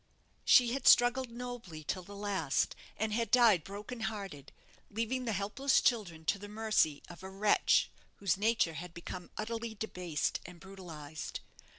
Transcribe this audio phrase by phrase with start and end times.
[0.45, 4.51] She had struggled nobly till the last, and had died broken hearted,
[4.89, 9.75] leaving the helpless children to the mercy of a wretch whose nature had become utterly
[9.75, 11.41] debased and brutalized.